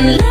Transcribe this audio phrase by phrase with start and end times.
[0.00, 0.29] and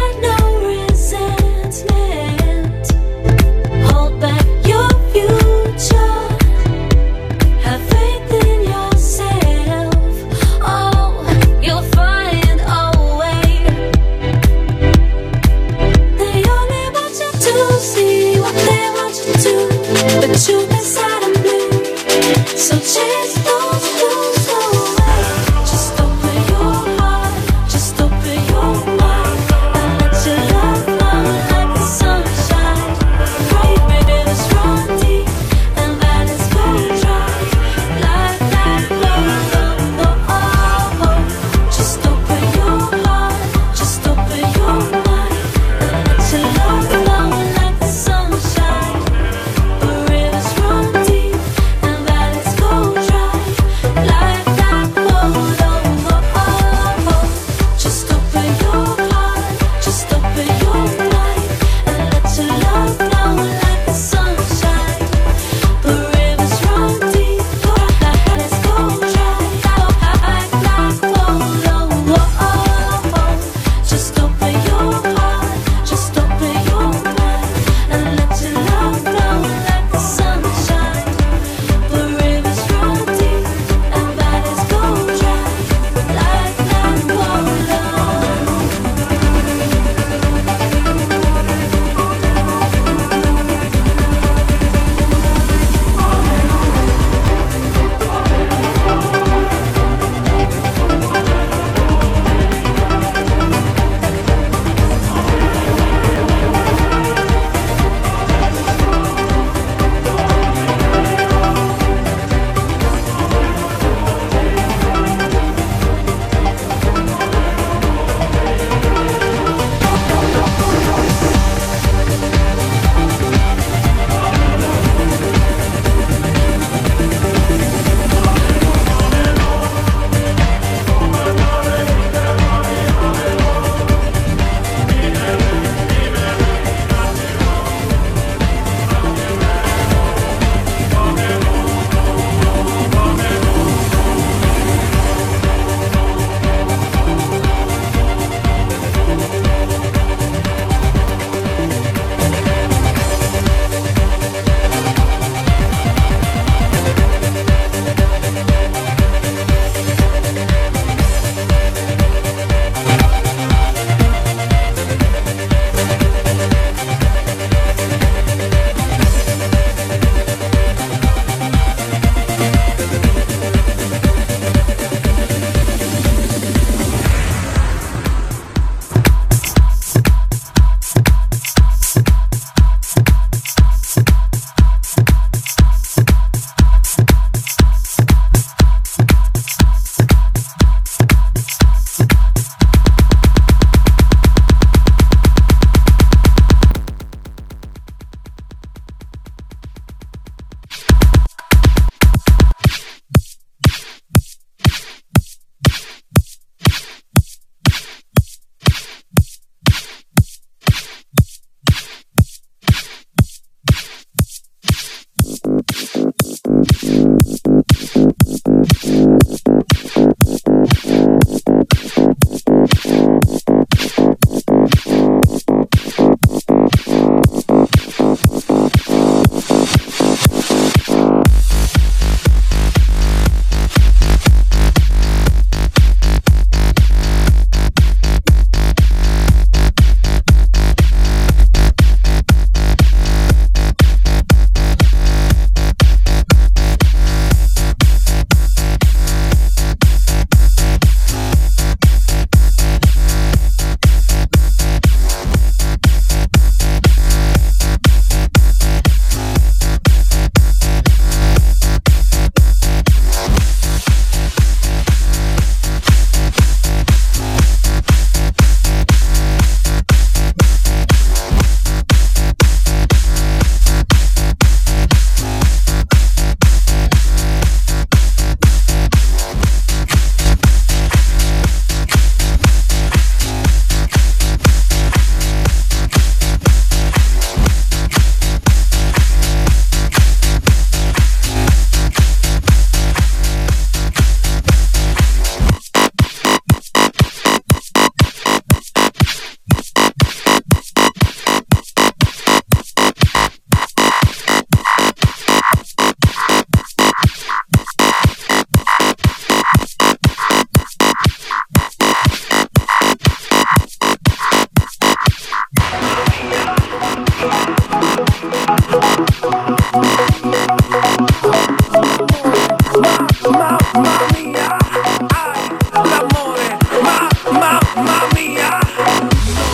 [327.79, 328.59] Mamma mia,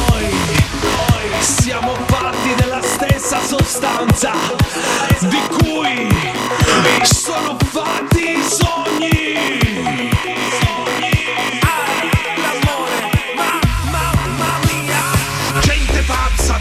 [0.10, 0.30] noi,
[0.82, 4.32] noi siamo fatti della stessa sostanza
[5.20, 10.14] di cui mi sono fatti i sogni.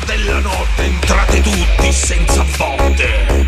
[0.04, 3.46] della notte entrate tutti senza botte.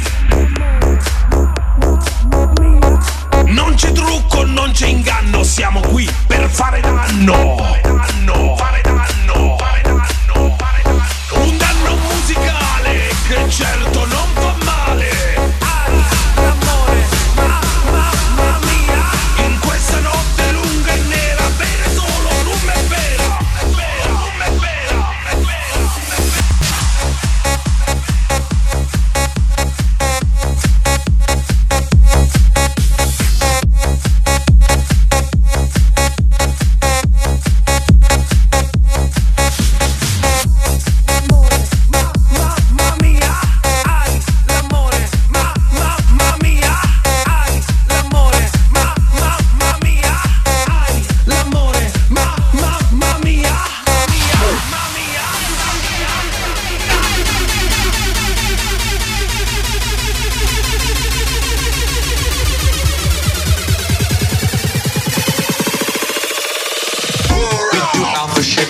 [3.46, 7.65] Non c'è trucco, non c'è inganno, siamo qui per fare danno.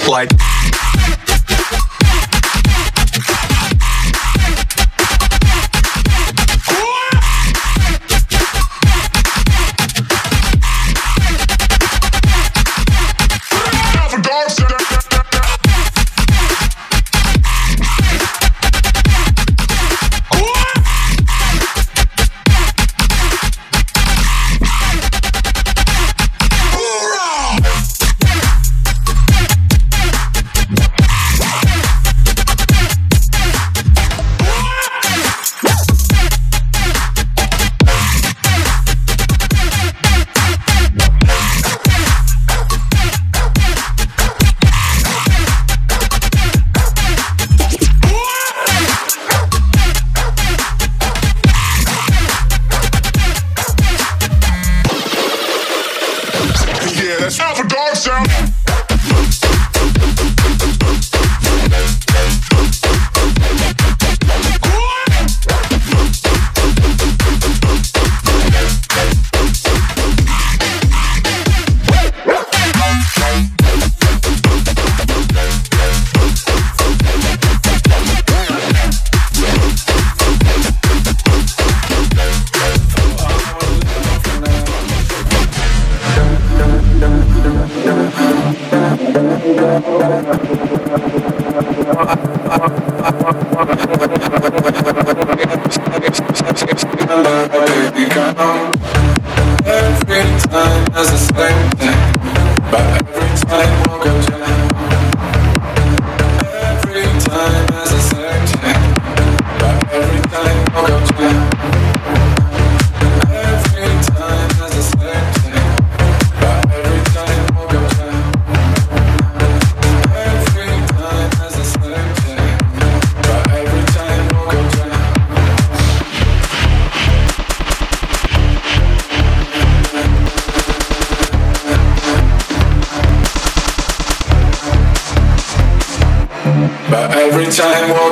[0.09, 0.31] Like.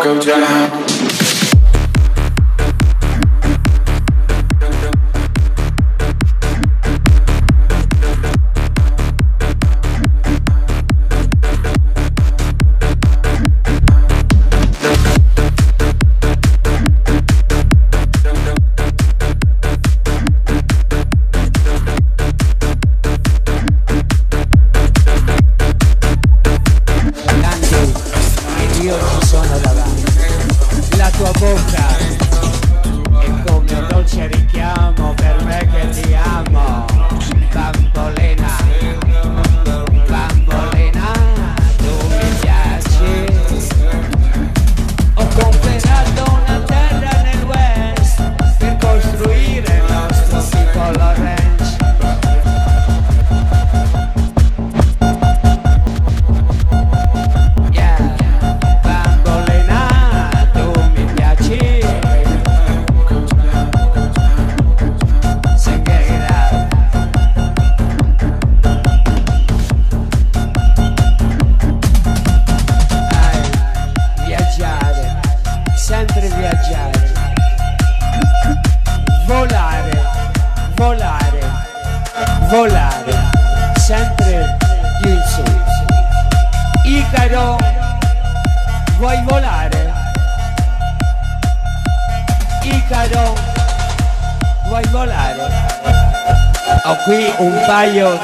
[0.04, 0.83] go down.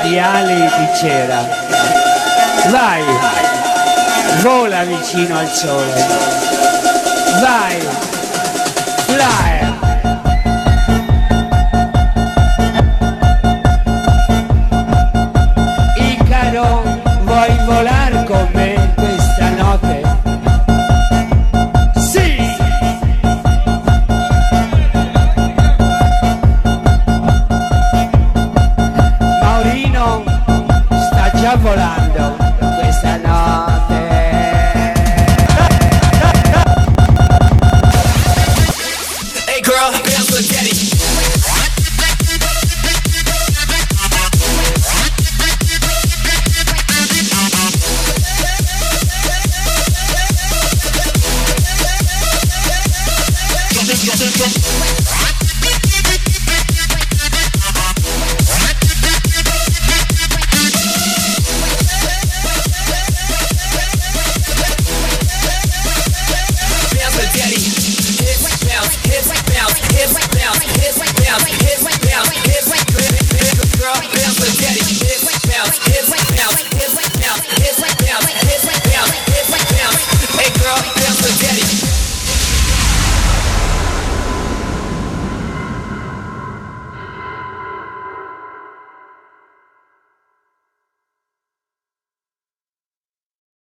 [0.02, 1.45] Di ali di cera.
[2.69, 3.02] Vai,
[4.42, 6.07] vola vicino al sole.
[7.40, 7.80] Vai,
[9.07, 9.70] fly.